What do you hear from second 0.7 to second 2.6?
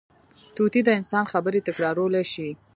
د انسان خبرې تکرارولی شي